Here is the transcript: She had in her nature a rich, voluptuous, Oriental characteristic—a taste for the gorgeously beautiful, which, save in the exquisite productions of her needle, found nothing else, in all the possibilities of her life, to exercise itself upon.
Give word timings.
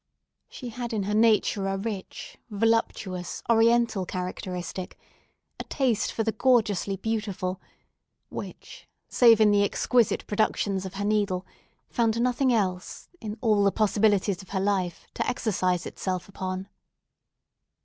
She 0.49 0.69
had 0.69 0.93
in 0.93 1.03
her 1.03 1.13
nature 1.13 1.67
a 1.67 1.77
rich, 1.77 2.35
voluptuous, 2.49 3.43
Oriental 3.47 4.03
characteristic—a 4.07 5.63
taste 5.65 6.11
for 6.11 6.23
the 6.23 6.31
gorgeously 6.31 6.97
beautiful, 6.97 7.61
which, 8.31 8.87
save 9.09 9.39
in 9.39 9.51
the 9.51 9.63
exquisite 9.63 10.25
productions 10.25 10.87
of 10.87 10.95
her 10.95 11.05
needle, 11.05 11.45
found 11.87 12.19
nothing 12.19 12.51
else, 12.51 13.09
in 13.21 13.37
all 13.41 13.63
the 13.63 13.71
possibilities 13.71 14.41
of 14.41 14.49
her 14.49 14.59
life, 14.59 15.05
to 15.13 15.29
exercise 15.29 15.85
itself 15.85 16.27
upon. 16.27 16.67